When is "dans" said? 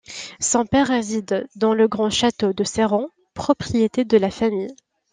1.55-1.75